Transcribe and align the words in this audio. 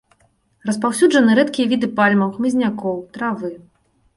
Распаўсюджаны 0.69 1.35
рэдкія 1.39 1.67
віды 1.73 1.87
пальмаў, 1.99 2.33
хмызнякоў, 2.39 2.95
травы. 3.19 3.53